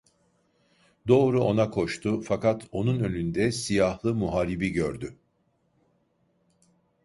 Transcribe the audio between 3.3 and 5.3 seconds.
siyahlı muharibi gördü.